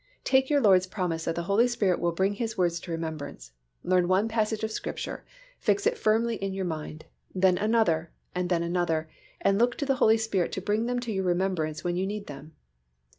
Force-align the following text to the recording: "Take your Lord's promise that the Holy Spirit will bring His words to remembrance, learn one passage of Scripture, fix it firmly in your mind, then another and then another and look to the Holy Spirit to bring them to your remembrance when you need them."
"Take 0.23 0.49
your 0.49 0.61
Lord's 0.61 0.87
promise 0.87 1.25
that 1.25 1.35
the 1.35 1.43
Holy 1.43 1.67
Spirit 1.67 1.99
will 1.99 2.11
bring 2.11 2.33
His 2.33 2.57
words 2.57 2.79
to 2.79 2.91
remembrance, 2.91 3.51
learn 3.83 4.07
one 4.07 4.27
passage 4.27 4.63
of 4.63 4.71
Scripture, 4.71 5.23
fix 5.59 5.85
it 5.85 5.95
firmly 5.95 6.37
in 6.37 6.55
your 6.55 6.65
mind, 6.65 7.05
then 7.35 7.55
another 7.55 8.11
and 8.33 8.49
then 8.49 8.63
another 8.63 9.11
and 9.41 9.59
look 9.59 9.75
to 9.77 9.85
the 9.85 9.97
Holy 9.97 10.17
Spirit 10.17 10.51
to 10.53 10.59
bring 10.61 10.87
them 10.87 10.99
to 11.01 11.11
your 11.11 11.25
remembrance 11.25 11.83
when 11.83 11.97
you 11.97 12.07
need 12.07 12.25
them." 12.25 12.55